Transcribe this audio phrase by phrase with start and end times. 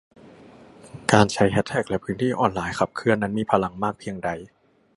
[1.11, 4.29] การใช้แฮชแท็กและพื้นที่ออนไลน์ขับเคลื่อนนั้นมีพลังมากเพียงใด